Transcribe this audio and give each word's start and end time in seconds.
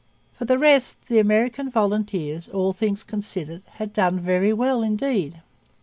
For 0.33 0.45
the 0.45 0.57
rest, 0.57 1.09
the 1.09 1.19
American 1.19 1.69
volunteers, 1.69 2.47
all 2.47 2.73
things 2.73 3.03
considered, 3.03 3.61
had 3.73 3.93
done 3.93 4.19
very 4.19 4.51
well 4.51 4.81
indeed. 4.81 5.43